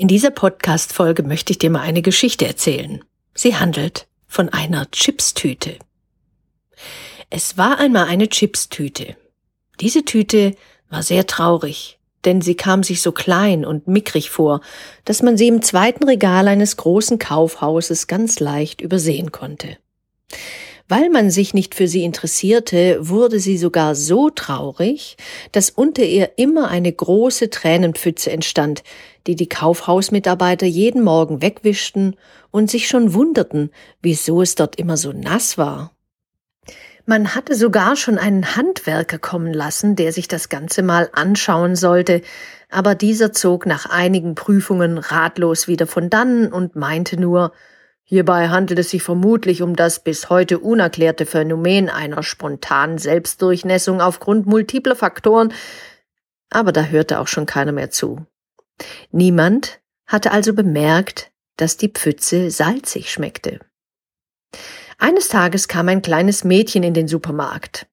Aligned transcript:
In 0.00 0.08
dieser 0.08 0.30
Podcast-Folge 0.30 1.22
möchte 1.22 1.52
ich 1.52 1.58
dir 1.58 1.68
mal 1.68 1.82
eine 1.82 2.00
Geschichte 2.00 2.46
erzählen. 2.46 3.04
Sie 3.34 3.56
handelt 3.56 4.06
von 4.26 4.48
einer 4.48 4.90
Chipstüte. 4.90 5.76
Es 7.28 7.58
war 7.58 7.78
einmal 7.78 8.06
eine 8.06 8.30
Chipstüte. 8.30 9.18
Diese 9.78 10.06
Tüte 10.06 10.54
war 10.88 11.02
sehr 11.02 11.26
traurig, 11.26 11.98
denn 12.24 12.40
sie 12.40 12.54
kam 12.54 12.82
sich 12.82 13.02
so 13.02 13.12
klein 13.12 13.66
und 13.66 13.88
mickrig 13.88 14.30
vor, 14.30 14.62
dass 15.04 15.20
man 15.20 15.36
sie 15.36 15.48
im 15.48 15.60
zweiten 15.60 16.04
Regal 16.04 16.48
eines 16.48 16.78
großen 16.78 17.18
Kaufhauses 17.18 18.06
ganz 18.06 18.40
leicht 18.40 18.80
übersehen 18.80 19.32
konnte. 19.32 19.76
Weil 20.88 21.10
man 21.10 21.30
sich 21.30 21.54
nicht 21.54 21.74
für 21.76 21.86
sie 21.86 22.04
interessierte, 22.04 23.08
wurde 23.08 23.38
sie 23.38 23.58
sogar 23.58 23.94
so 23.94 24.28
traurig, 24.28 25.18
dass 25.52 25.68
unter 25.68 26.02
ihr 26.02 26.32
immer 26.36 26.68
eine 26.68 26.90
große 26.90 27.50
Tränenpfütze 27.50 28.32
entstand, 28.32 28.82
die 29.26 29.36
die 29.36 29.48
Kaufhausmitarbeiter 29.48 30.66
jeden 30.66 31.02
Morgen 31.02 31.42
wegwischten 31.42 32.16
und 32.50 32.70
sich 32.70 32.88
schon 32.88 33.14
wunderten, 33.14 33.70
wieso 34.02 34.42
es 34.42 34.54
dort 34.54 34.76
immer 34.76 34.96
so 34.96 35.12
nass 35.12 35.58
war. 35.58 35.92
Man 37.06 37.34
hatte 37.34 37.54
sogar 37.54 37.96
schon 37.96 38.18
einen 38.18 38.56
Handwerker 38.56 39.18
kommen 39.18 39.52
lassen, 39.52 39.96
der 39.96 40.12
sich 40.12 40.28
das 40.28 40.48
Ganze 40.48 40.82
mal 40.82 41.10
anschauen 41.12 41.74
sollte, 41.74 42.22
aber 42.68 42.94
dieser 42.94 43.32
zog 43.32 43.66
nach 43.66 43.86
einigen 43.86 44.34
Prüfungen 44.34 44.98
ratlos 44.98 45.66
wieder 45.66 45.86
von 45.86 46.10
dannen 46.10 46.52
und 46.52 46.76
meinte 46.76 47.18
nur, 47.18 47.52
Hierbei 48.10 48.48
handelt 48.48 48.80
es 48.80 48.90
sich 48.90 49.04
vermutlich 49.04 49.62
um 49.62 49.76
das 49.76 50.02
bis 50.02 50.30
heute 50.30 50.58
unerklärte 50.58 51.26
Phänomen 51.26 51.88
einer 51.88 52.24
spontanen 52.24 52.98
Selbstdurchnässung 52.98 54.00
aufgrund 54.00 54.46
multipler 54.46 54.96
Faktoren, 54.96 55.52
aber 56.50 56.72
da 56.72 56.86
hörte 56.86 57.20
auch 57.20 57.28
schon 57.28 57.46
keiner 57.46 57.70
mehr 57.70 57.90
zu. 57.90 58.26
Niemand 59.10 59.80
hatte 60.06 60.32
also 60.32 60.54
bemerkt, 60.54 61.30
dass 61.56 61.76
die 61.76 61.88
Pfütze 61.88 62.50
salzig 62.50 63.10
schmeckte. 63.10 63.60
Eines 64.98 65.28
Tages 65.28 65.68
kam 65.68 65.88
ein 65.88 66.02
kleines 66.02 66.44
Mädchen 66.44 66.82
in 66.82 66.94
den 66.94 67.08
Supermarkt. 67.08 67.86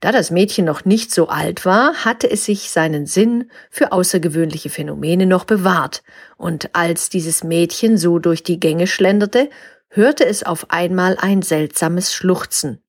Da 0.00 0.10
das 0.10 0.30
Mädchen 0.30 0.64
noch 0.64 0.84
nicht 0.84 1.12
so 1.12 1.28
alt 1.28 1.64
war, 1.66 2.04
hatte 2.04 2.30
es 2.30 2.44
sich 2.44 2.70
seinen 2.70 3.06
Sinn 3.06 3.50
für 3.70 3.92
außergewöhnliche 3.92 4.70
Phänomene 4.70 5.26
noch 5.26 5.44
bewahrt, 5.44 6.02
und 6.38 6.74
als 6.74 7.10
dieses 7.10 7.44
Mädchen 7.44 7.98
so 7.98 8.18
durch 8.18 8.42
die 8.42 8.58
Gänge 8.58 8.86
schlenderte, 8.86 9.50
hörte 9.88 10.24
es 10.24 10.42
auf 10.42 10.70
einmal 10.70 11.18
ein 11.20 11.42
seltsames 11.42 12.14
Schluchzen. 12.14 12.82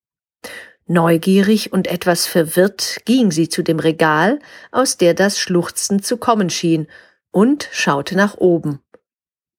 Neugierig 0.87 1.73
und 1.73 1.87
etwas 1.87 2.25
verwirrt 2.25 3.01
ging 3.05 3.31
sie 3.31 3.49
zu 3.49 3.63
dem 3.63 3.79
Regal, 3.79 4.39
aus 4.71 4.97
der 4.97 5.13
das 5.13 5.39
Schluchzen 5.39 6.01
zu 6.01 6.17
kommen 6.17 6.49
schien, 6.49 6.87
und 7.31 7.69
schaute 7.71 8.15
nach 8.15 8.35
oben. 8.37 8.81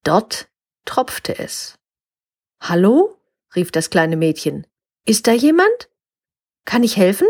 Dort 0.05 0.49
tropfte 0.85 1.39
es. 1.39 1.79
Hallo? 2.61 3.17
rief 3.55 3.71
das 3.71 3.91
kleine 3.91 4.17
Mädchen. 4.17 4.67
Ist 5.05 5.27
da 5.27 5.33
jemand? 5.33 5.91
Kann 6.65 6.83
ich 6.83 6.97
helfen? 6.97 7.27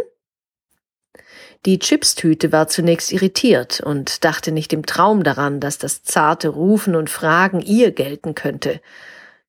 Die 1.64 1.78
Chipstüte 1.78 2.50
war 2.50 2.66
zunächst 2.66 3.12
irritiert 3.12 3.80
und 3.80 4.24
dachte 4.24 4.50
nicht 4.50 4.72
im 4.72 4.84
Traum 4.84 5.22
daran, 5.22 5.60
dass 5.60 5.78
das 5.78 6.02
zarte 6.02 6.48
Rufen 6.48 6.96
und 6.96 7.08
Fragen 7.08 7.60
ihr 7.60 7.92
gelten 7.92 8.34
könnte. 8.34 8.80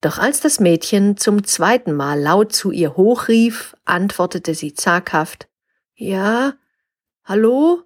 Doch 0.00 0.18
als 0.18 0.40
das 0.40 0.60
Mädchen 0.60 1.16
zum 1.16 1.44
zweiten 1.44 1.92
Mal 1.92 2.20
laut 2.20 2.52
zu 2.52 2.70
ihr 2.70 2.96
hochrief, 2.96 3.74
antwortete 3.84 4.54
sie 4.54 4.74
zaghaft 4.74 5.48
Ja, 5.94 6.54
hallo? 7.24 7.82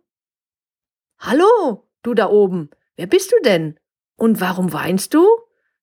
Hallo, 1.19 1.89
du 2.03 2.15
da 2.15 2.29
oben, 2.29 2.71
wer 2.99 3.07
bist 3.07 3.33
du 3.33 3.37
denn? 3.43 3.79
Und 4.17 4.43
warum 4.43 4.75
weinst 4.75 5.15
du? 5.15 5.27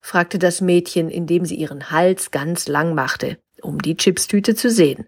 fragte 0.02 0.38
das 0.38 0.62
Mädchen, 0.62 1.10
indem 1.10 1.46
sie 1.46 1.56
ihren 1.56 1.90
Hals 1.90 2.30
ganz 2.30 2.68
lang 2.68 2.94
machte, 2.94 3.40
um 3.64 3.82
die 3.82 3.98
Chipstüte 3.98 4.54
zu 4.54 4.70
sehen. 4.70 5.08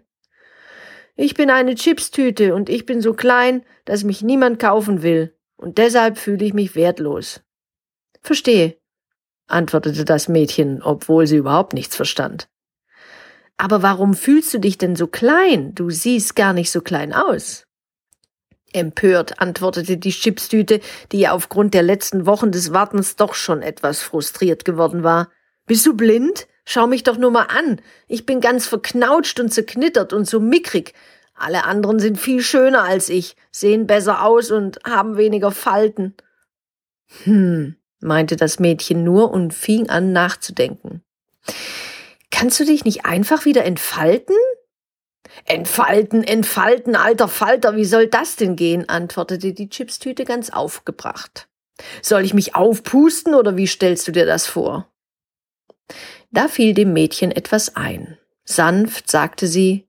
Ich 1.14 1.34
bin 1.34 1.50
eine 1.50 1.76
Chipstüte 1.76 2.54
und 2.54 2.68
ich 2.68 2.84
bin 2.86 3.00
so 3.00 3.14
klein, 3.14 3.64
dass 3.84 4.02
mich 4.02 4.22
niemand 4.22 4.58
kaufen 4.58 5.02
will, 5.02 5.36
und 5.56 5.78
deshalb 5.78 6.18
fühle 6.18 6.44
ich 6.44 6.54
mich 6.54 6.74
wertlos. 6.74 7.42
Verstehe, 8.22 8.76
antwortete 9.46 10.04
das 10.04 10.28
Mädchen, 10.28 10.82
obwohl 10.82 11.26
sie 11.26 11.36
überhaupt 11.36 11.74
nichts 11.74 11.94
verstand. 11.94 12.48
Aber 13.56 13.82
warum 13.82 14.14
fühlst 14.14 14.54
du 14.54 14.58
dich 14.58 14.78
denn 14.78 14.96
so 14.96 15.06
klein? 15.06 15.74
Du 15.74 15.90
siehst 15.90 16.34
gar 16.36 16.52
nicht 16.52 16.70
so 16.70 16.80
klein 16.80 17.12
aus. 17.12 17.67
Empört 18.72 19.40
antwortete 19.40 19.96
die 19.96 20.10
Chipstüte, 20.10 20.80
die 21.12 21.20
ja 21.20 21.32
aufgrund 21.32 21.74
der 21.74 21.82
letzten 21.82 22.26
Wochen 22.26 22.52
des 22.52 22.72
Wartens 22.72 23.16
doch 23.16 23.34
schon 23.34 23.62
etwas 23.62 24.02
frustriert 24.02 24.64
geworden 24.64 25.02
war. 25.02 25.30
Bist 25.66 25.86
du 25.86 25.94
blind? 25.94 26.46
Schau 26.64 26.86
mich 26.86 27.02
doch 27.02 27.16
nur 27.16 27.30
mal 27.30 27.46
an. 27.46 27.80
Ich 28.08 28.26
bin 28.26 28.40
ganz 28.40 28.66
verknautscht 28.66 29.40
und 29.40 29.50
zerknittert 29.50 30.12
und 30.12 30.26
so 30.26 30.38
mickrig. 30.38 30.92
Alle 31.34 31.64
anderen 31.64 31.98
sind 31.98 32.18
viel 32.18 32.42
schöner 32.42 32.82
als 32.82 33.08
ich, 33.08 33.36
sehen 33.50 33.86
besser 33.86 34.22
aus 34.22 34.50
und 34.50 34.78
haben 34.84 35.16
weniger 35.16 35.50
Falten. 35.50 36.14
Hm, 37.24 37.76
meinte 38.00 38.36
das 38.36 38.58
Mädchen 38.58 39.02
nur 39.02 39.30
und 39.30 39.54
fing 39.54 39.88
an 39.88 40.12
nachzudenken. 40.12 41.02
Kannst 42.30 42.60
du 42.60 42.64
dich 42.64 42.84
nicht 42.84 43.06
einfach 43.06 43.44
wieder 43.44 43.64
entfalten? 43.64 44.36
Entfalten, 45.44 46.22
entfalten, 46.24 46.96
alter 46.96 47.28
Falter, 47.28 47.76
wie 47.76 47.84
soll 47.84 48.06
das 48.06 48.36
denn 48.36 48.56
gehen? 48.56 48.88
antwortete 48.88 49.52
die 49.52 49.68
Chipstüte 49.68 50.24
ganz 50.24 50.50
aufgebracht. 50.50 51.48
Soll 52.02 52.24
ich 52.24 52.34
mich 52.34 52.54
aufpusten 52.54 53.34
oder 53.34 53.56
wie 53.56 53.66
stellst 53.66 54.08
du 54.08 54.12
dir 54.12 54.26
das 54.26 54.46
vor? 54.46 54.88
Da 56.30 56.48
fiel 56.48 56.74
dem 56.74 56.92
Mädchen 56.92 57.30
etwas 57.30 57.76
ein. 57.76 58.18
Sanft 58.44 59.10
sagte 59.10 59.46
sie, 59.46 59.88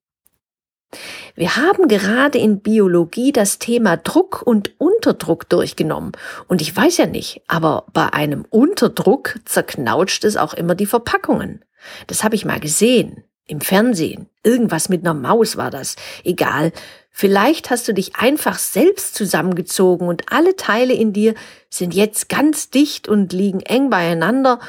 wir 1.35 1.55
haben 1.55 1.87
gerade 1.87 2.37
in 2.39 2.61
Biologie 2.61 3.31
das 3.31 3.59
Thema 3.59 3.97
Druck 3.97 4.41
und 4.41 4.79
Unterdruck 4.79 5.47
durchgenommen. 5.47 6.13
Und 6.47 6.61
ich 6.61 6.75
weiß 6.75 6.97
ja 6.97 7.05
nicht, 7.05 7.41
aber 7.47 7.85
bei 7.93 8.11
einem 8.11 8.45
Unterdruck 8.49 9.39
zerknautscht 9.45 10.23
es 10.23 10.35
auch 10.35 10.53
immer 10.53 10.75
die 10.75 10.87
Verpackungen. 10.87 11.63
Das 12.07 12.23
habe 12.23 12.35
ich 12.35 12.45
mal 12.45 12.59
gesehen. 12.59 13.23
Im 13.49 13.61
Fernsehen. 13.61 14.29
Irgendwas 14.43 14.89
mit 14.89 15.01
einer 15.01 15.15
Maus 15.15 15.57
war 15.57 15.71
das. 15.71 15.95
Egal. 16.23 16.71
Vielleicht 17.09 17.71
hast 17.71 17.87
du 17.87 17.93
dich 17.93 18.15
einfach 18.15 18.59
selbst 18.59 19.15
zusammengezogen 19.15 20.07
und 20.07 20.31
alle 20.31 20.55
Teile 20.55 20.93
in 20.93 21.13
dir 21.13 21.33
sind 21.69 21.95
jetzt 21.95 22.29
ganz 22.29 22.69
dicht 22.69 23.07
und 23.07 23.33
liegen 23.33 23.61
eng 23.61 23.89
beieinander 23.89 24.59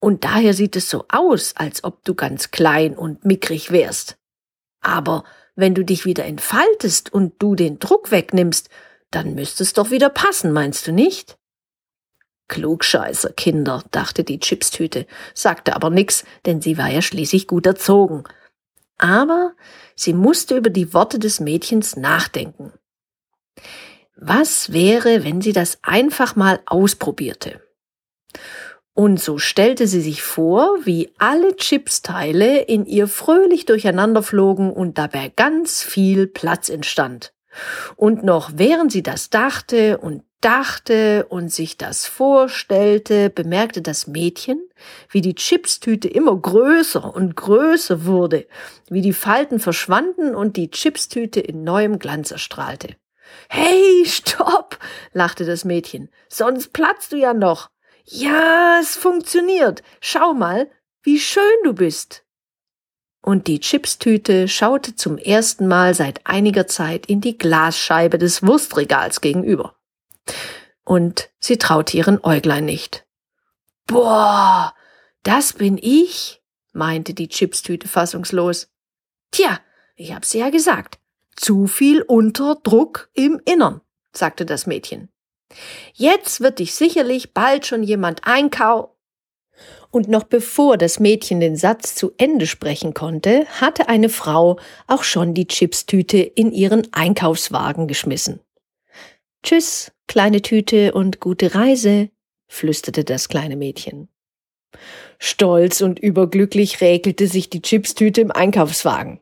und 0.00 0.24
daher 0.24 0.52
sieht 0.52 0.76
es 0.76 0.90
so 0.90 1.06
aus, 1.08 1.54
als 1.56 1.82
ob 1.82 2.04
du 2.04 2.14
ganz 2.14 2.50
klein 2.50 2.94
und 2.94 3.24
mickrig 3.24 3.72
wärst. 3.72 4.18
Aber 4.82 5.24
wenn 5.56 5.74
du 5.74 5.84
dich 5.84 6.04
wieder 6.04 6.26
entfaltest 6.26 7.12
und 7.12 7.34
du 7.38 7.54
den 7.54 7.78
Druck 7.78 8.10
wegnimmst, 8.10 8.68
dann 9.10 9.34
müsste 9.34 9.62
es 9.62 9.72
doch 9.72 9.90
wieder 9.90 10.10
passen, 10.10 10.52
meinst 10.52 10.86
du 10.86 10.92
nicht? 10.92 11.38
Klugscheißer, 12.48 13.32
Kinder, 13.32 13.82
dachte 13.90 14.22
die 14.24 14.38
Chipstüte, 14.38 15.06
sagte 15.34 15.74
aber 15.74 15.90
nix, 15.90 16.24
denn 16.44 16.60
sie 16.60 16.78
war 16.78 16.88
ja 16.88 17.02
schließlich 17.02 17.46
gut 17.46 17.66
erzogen. 17.66 18.24
Aber 18.98 19.52
sie 19.94 20.12
musste 20.12 20.56
über 20.56 20.70
die 20.70 20.94
Worte 20.94 21.18
des 21.18 21.40
Mädchens 21.40 21.96
nachdenken. 21.96 22.72
Was 24.16 24.72
wäre, 24.72 25.24
wenn 25.24 25.40
sie 25.42 25.52
das 25.52 25.78
einfach 25.82 26.36
mal 26.36 26.60
ausprobierte? 26.66 27.60
Und 28.94 29.20
so 29.20 29.36
stellte 29.36 29.86
sie 29.86 30.00
sich 30.00 30.22
vor, 30.22 30.70
wie 30.84 31.12
alle 31.18 31.54
Chipsteile 31.56 32.62
in 32.62 32.86
ihr 32.86 33.08
fröhlich 33.08 33.66
durcheinander 33.66 34.22
flogen 34.22 34.72
und 34.72 34.96
dabei 34.96 35.30
ganz 35.36 35.82
viel 35.82 36.26
Platz 36.26 36.70
entstand. 36.70 37.34
Und 37.96 38.22
noch 38.24 38.50
während 38.54 38.92
sie 38.92 39.02
das 39.02 39.30
dachte 39.30 39.98
und 39.98 40.22
dachte 40.40 41.26
und 41.28 41.52
sich 41.52 41.76
das 41.76 42.06
vorstellte, 42.06 43.30
bemerkte 43.30 43.82
das 43.82 44.06
Mädchen, 44.06 44.60
wie 45.10 45.20
die 45.20 45.34
Chipstüte 45.34 46.08
immer 46.08 46.36
größer 46.36 47.14
und 47.14 47.36
größer 47.36 48.04
wurde, 48.04 48.46
wie 48.88 49.00
die 49.00 49.12
Falten 49.12 49.58
verschwanden 49.58 50.34
und 50.34 50.56
die 50.56 50.70
Chipstüte 50.70 51.40
in 51.40 51.64
neuem 51.64 51.98
Glanz 51.98 52.30
erstrahlte. 52.30 52.96
Hey, 53.48 54.04
stopp! 54.06 54.78
lachte 55.12 55.44
das 55.44 55.64
Mädchen. 55.64 56.10
Sonst 56.28 56.72
platzt 56.72 57.12
du 57.12 57.16
ja 57.16 57.34
noch. 57.34 57.70
Ja, 58.04 58.78
es 58.80 58.96
funktioniert. 58.96 59.82
Schau 60.00 60.32
mal, 60.32 60.70
wie 61.02 61.18
schön 61.18 61.42
du 61.64 61.72
bist. 61.72 62.25
Und 63.26 63.48
die 63.48 63.58
Chipstüte 63.58 64.46
schaute 64.46 64.94
zum 64.94 65.18
ersten 65.18 65.66
Mal 65.66 65.94
seit 65.94 66.24
einiger 66.28 66.68
Zeit 66.68 67.06
in 67.06 67.20
die 67.20 67.36
Glasscheibe 67.36 68.18
des 68.18 68.46
Wurstregals 68.46 69.20
gegenüber. 69.20 69.74
Und 70.84 71.28
sie 71.40 71.58
traute 71.58 71.96
ihren 71.96 72.22
Äuglein 72.22 72.64
nicht. 72.64 73.04
Boah, 73.88 74.72
das 75.24 75.54
bin 75.54 75.76
ich, 75.76 76.40
meinte 76.72 77.14
die 77.14 77.26
Chipstüte 77.26 77.88
fassungslos. 77.88 78.68
Tja, 79.32 79.58
ich 79.96 80.14
hab's 80.14 80.32
ja 80.32 80.50
gesagt. 80.50 81.00
Zu 81.34 81.66
viel 81.66 82.02
Unterdruck 82.02 83.10
im 83.12 83.40
Innern, 83.44 83.80
sagte 84.12 84.46
das 84.46 84.68
Mädchen. 84.68 85.08
Jetzt 85.94 86.42
wird 86.42 86.60
dich 86.60 86.76
sicherlich 86.76 87.34
bald 87.34 87.66
schon 87.66 87.82
jemand 87.82 88.24
einkau. 88.24 88.95
Und 89.90 90.08
noch 90.08 90.24
bevor 90.24 90.76
das 90.76 91.00
Mädchen 91.00 91.40
den 91.40 91.56
Satz 91.56 91.94
zu 91.94 92.12
Ende 92.18 92.46
sprechen 92.46 92.94
konnte, 92.94 93.46
hatte 93.60 93.88
eine 93.88 94.08
Frau 94.08 94.58
auch 94.86 95.02
schon 95.02 95.34
die 95.34 95.46
Chipstüte 95.46 96.18
in 96.18 96.52
ihren 96.52 96.92
Einkaufswagen 96.92 97.88
geschmissen. 97.88 98.40
Tschüss, 99.42 99.92
kleine 100.06 100.42
Tüte 100.42 100.92
und 100.92 101.20
gute 101.20 101.54
Reise, 101.54 102.10
flüsterte 102.48 103.04
das 103.04 103.28
kleine 103.28 103.56
Mädchen. 103.56 104.08
Stolz 105.18 105.80
und 105.80 105.98
überglücklich 105.98 106.80
räkelte 106.80 107.26
sich 107.26 107.48
die 107.48 107.62
Chipstüte 107.62 108.20
im 108.20 108.30
Einkaufswagen. 108.30 109.20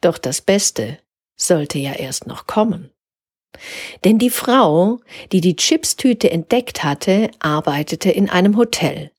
Doch 0.00 0.18
das 0.18 0.40
Beste 0.40 0.98
sollte 1.36 1.78
ja 1.78 1.94
erst 1.94 2.26
noch 2.26 2.46
kommen. 2.46 2.90
Denn 4.04 4.18
die 4.18 4.30
Frau, 4.30 5.00
die 5.32 5.40
die 5.40 5.56
Chipstüte 5.56 6.30
entdeckt 6.30 6.84
hatte, 6.84 7.30
arbeitete 7.38 8.10
in 8.10 8.28
einem 8.28 8.56
Hotel. 8.56 9.10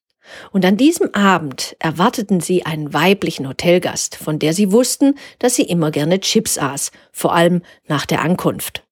Und 0.51 0.65
an 0.65 0.77
diesem 0.77 1.13
Abend 1.13 1.75
erwarteten 1.79 2.39
sie 2.39 2.65
einen 2.65 2.93
weiblichen 2.93 3.47
Hotelgast, 3.47 4.15
von 4.15 4.39
der 4.39 4.53
sie 4.53 4.71
wussten, 4.71 5.15
dass 5.39 5.55
sie 5.55 5.63
immer 5.63 5.91
gerne 5.91 6.19
Chips 6.19 6.57
aß, 6.57 6.91
vor 7.11 7.33
allem 7.33 7.61
nach 7.87 8.05
der 8.05 8.21
Ankunft. 8.21 8.83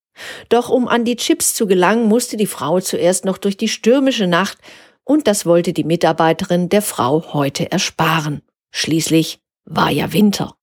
Doch 0.50 0.70
um 0.70 0.88
an 0.88 1.06
die 1.06 1.18
Chips 1.18 1.54
zu 1.54 1.68
gelangen, 1.68 2.08
musste 2.08 2.38
die 2.38 2.48
Frau 2.48 2.80
zuerst 2.80 3.26
noch 3.26 3.38
durch 3.38 3.58
die 3.58 3.68
stürmische 3.68 4.28
Nacht, 4.28 4.58
und 5.04 5.28
das 5.28 5.46
wollte 5.46 5.72
die 5.72 5.84
Mitarbeiterin 5.84 6.70
der 6.70 6.82
Frau 6.82 7.34
heute 7.34 7.72
ersparen. 7.72 8.42
Schließlich 8.72 9.40
war 9.66 9.92
ja 9.92 10.14
Winter. 10.14 10.56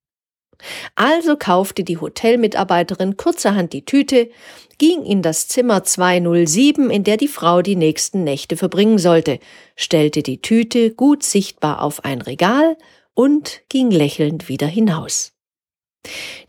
Also 0.94 1.37
kaufte 1.37 1.85
die 1.85 1.99
Hotelmitarbeiterin 1.99 3.17
kurzerhand 3.17 3.73
die 3.73 3.85
Tüte, 3.85 4.31
ging 4.79 5.05
in 5.05 5.23
das 5.23 5.49
Zimmer 5.49 5.85
207, 5.85 6.91
in 6.91 7.05
der 7.05 7.17
die 7.17 7.29
Frau 7.29 7.62
die 7.62 7.76
nächsten 7.76 8.25
Nächte 8.25 8.56
verbringen 8.56 8.99
sollte, 8.99 9.38
stellte 9.76 10.23
die 10.23 10.41
Tüte 10.41 10.93
gut 10.93 11.23
sichtbar 11.23 11.82
auf 11.82 12.05
ein 12.05 12.20
Regal 12.20 12.76
und 13.14 13.62
ging 13.69 13.91
lächelnd 13.91 14.49
wieder 14.49 14.67
hinaus. 14.67 15.32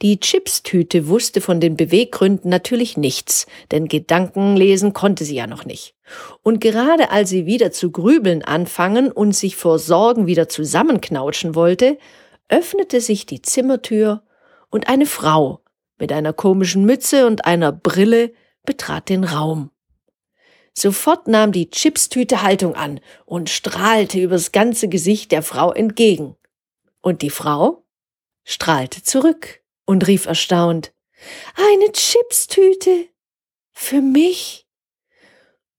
Die 0.01 0.19
Chipstüte 0.19 1.07
wusste 1.07 1.39
von 1.39 1.59
den 1.59 1.77
Beweggründen 1.77 2.49
natürlich 2.49 2.97
nichts, 2.97 3.45
denn 3.71 3.87
Gedanken 3.87 4.55
lesen 4.55 4.93
konnte 4.93 5.25
sie 5.25 5.35
ja 5.35 5.45
noch 5.45 5.65
nicht. 5.65 5.93
Und 6.41 6.59
gerade 6.59 7.11
als 7.11 7.29
sie 7.29 7.45
wieder 7.45 7.71
zu 7.71 7.91
grübeln 7.91 8.43
anfangen 8.43 9.11
und 9.11 9.33
sich 9.33 9.55
vor 9.55 9.77
Sorgen 9.77 10.25
wieder 10.25 10.49
zusammenknautschen 10.49 11.53
wollte, 11.53 11.97
öffnete 12.53 13.01
sich 13.01 13.25
die 13.25 13.41
Zimmertür 13.41 14.23
und 14.69 14.87
eine 14.87 15.07
Frau 15.07 15.63
mit 15.97 16.11
einer 16.11 16.33
komischen 16.33 16.85
Mütze 16.85 17.25
und 17.25 17.45
einer 17.45 17.71
Brille 17.71 18.31
betrat 18.63 19.09
den 19.09 19.23
Raum. 19.23 19.71
Sofort 20.75 21.27
nahm 21.27 21.51
die 21.51 21.69
Chipstüte 21.71 22.43
Haltung 22.43 22.75
an 22.75 22.99
und 23.25 23.49
strahlte 23.49 24.19
übers 24.19 24.51
ganze 24.51 24.87
Gesicht 24.87 25.31
der 25.31 25.41
Frau 25.41 25.71
entgegen. 25.71 26.35
Und 27.01 27.23
die 27.23 27.31
Frau 27.31 27.85
strahlte 28.43 29.01
zurück 29.01 29.61
und 29.85 30.07
rief 30.07 30.27
erstaunt, 30.27 30.93
eine 31.55 31.91
Chipstüte? 31.91 33.07
Für 33.71 34.01
mich? 34.01 34.62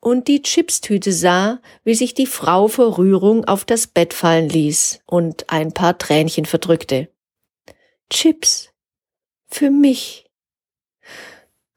Und 0.04 0.28
die 0.28 0.42
Chipstüte 0.42 1.14
sah, 1.14 1.62
wie 1.82 1.94
sich 1.94 2.12
die 2.12 2.26
Frau 2.26 2.68
vor 2.68 2.98
Rührung 2.98 3.46
auf 3.46 3.64
das 3.64 3.86
Bett 3.86 4.12
fallen 4.12 4.50
ließ 4.50 5.00
und 5.06 5.48
ein 5.48 5.72
paar 5.72 5.96
Tränchen 5.96 6.44
verdrückte. 6.44 7.08
Chips. 8.10 8.68
Für 9.46 9.70
mich. 9.70 10.26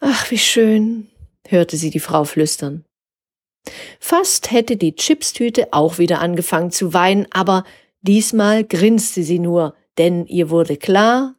Ach, 0.02 0.30
wie 0.30 0.38
schön, 0.38 1.08
hörte 1.48 1.78
sie 1.78 1.90
die 1.90 2.02
Frau 2.02 2.26
flüstern. 2.26 2.84
Fast 3.98 4.52
hätte 4.52 4.76
die 4.76 4.94
Chipstüte 4.94 5.72
auch 5.72 5.98
wieder 5.98 6.20
angefangen 6.20 6.72
zu 6.72 6.94
weinen, 6.94 7.28
aber 7.32 7.64
diesmal 8.02 8.66
grinste 8.66 9.24
sie 9.24 9.40
nur, 9.40 9.74
denn 9.98 10.26
ihr 10.26 10.50
wurde 10.50 10.76
klar, 10.76 11.36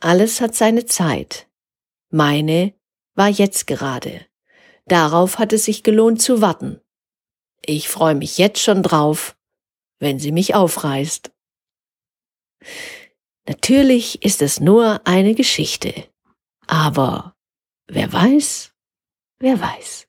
alles 0.00 0.42
hat 0.42 0.54
seine 0.54 0.84
Zeit. 0.84 1.46
Meine 2.10 2.74
war 3.14 3.30
jetzt 3.30 3.66
gerade. 3.66 4.25
Darauf 4.86 5.38
hat 5.38 5.52
es 5.52 5.64
sich 5.64 5.82
gelohnt 5.82 6.22
zu 6.22 6.40
warten. 6.40 6.80
Ich 7.64 7.88
freue 7.88 8.14
mich 8.14 8.38
jetzt 8.38 8.60
schon 8.60 8.82
drauf, 8.82 9.36
wenn 9.98 10.18
sie 10.18 10.32
mich 10.32 10.54
aufreißt. 10.54 11.32
Natürlich 13.48 14.22
ist 14.22 14.42
es 14.42 14.60
nur 14.60 15.00
eine 15.04 15.34
Geschichte, 15.34 16.08
aber 16.66 17.36
wer 17.88 18.12
weiß, 18.12 18.72
wer 19.38 19.60
weiß. 19.60 20.08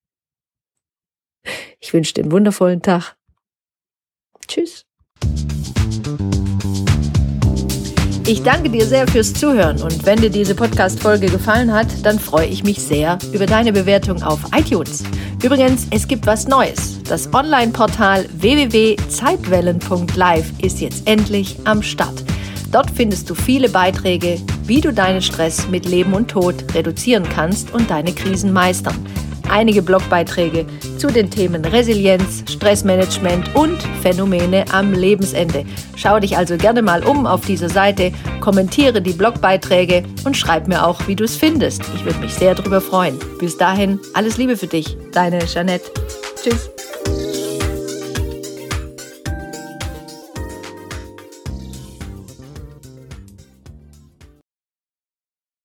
Ich 1.80 1.94
wünsche 1.94 2.13
dir 2.13 2.23
einen 2.23 2.31
wundervollen 2.31 2.81
Tag. 2.81 3.15
Tschüss. 4.47 4.85
Ich 8.29 8.44
danke 8.44 8.69
dir 8.69 8.85
sehr 8.85 9.07
fürs 9.07 9.33
Zuhören 9.33 9.81
und 9.81 10.06
wenn 10.06 10.19
dir 10.19 10.29
diese 10.29 10.53
Podcast-Folge 10.53 11.27
gefallen 11.27 11.74
hat, 11.74 11.88
dann 12.03 12.19
freue 12.19 12.47
ich 12.47 12.62
mich 12.62 12.81
sehr 12.81 13.18
über 13.31 13.45
deine 13.45 13.71
Bewertung 13.71 14.21
auf 14.21 14.41
iTunes. 14.53 15.06
Übrigens, 15.41 15.88
es 15.91 16.09
gibt 16.09 16.27
was 16.27 16.45
Neues. 16.45 17.01
Das 17.03 17.33
Online-Portal 17.33 18.25
www.zeitwellen.live 18.33 20.51
ist 20.62 20.81
jetzt 20.81 21.07
endlich 21.07 21.56
am 21.63 21.81
Start. 21.81 22.21
Dort 22.69 22.91
findest 22.91 23.29
du 23.29 23.33
viele 23.33 23.69
Beiträge, 23.69 24.41
wie 24.65 24.81
du 24.81 24.91
deinen 24.91 25.21
Stress 25.21 25.69
mit 25.69 25.85
Leben 25.85 26.13
und 26.13 26.30
Tod 26.30 26.75
reduzieren 26.75 27.23
kannst 27.33 27.73
und 27.73 27.89
deine 27.89 28.12
Krisen 28.12 28.51
meistern 28.51 28.97
einige 29.49 29.81
Blogbeiträge 29.81 30.65
zu 30.97 31.07
den 31.07 31.30
Themen 31.30 31.63
Resilienz, 31.66 32.44
Stressmanagement 32.49 33.56
und 33.56 33.81
Phänomene 34.01 34.66
am 34.71 34.94
Lebensende. 34.94 35.66
Schau 35.95 36.19
dich 36.19 36.37
also 36.37 36.57
gerne 36.57 36.81
mal 36.81 37.04
um 37.04 37.25
auf 37.25 37.42
dieser 37.42 37.69
Seite, 37.69 38.11
kommentiere 38.39 39.01
die 39.01 39.13
Blogbeiträge 39.13 40.04
und 40.25 40.37
schreib 40.37 40.68
mir 40.68 40.85
auch, 40.85 41.07
wie 41.07 41.16
du 41.16 41.23
es 41.23 41.35
findest. 41.35 41.81
Ich 41.95 42.06
würde 42.06 42.19
mich 42.19 42.33
sehr 42.33 42.56
darüber 42.56 42.81
freuen. 42.81 43.19
Bis 43.39 43.57
dahin, 43.57 43.99
alles 44.13 44.37
Liebe 44.37 44.57
für 44.57 44.68
dich, 44.68 44.97
deine 45.11 45.39
Jeanette. 45.39 45.92
Tschüss. 46.42 46.77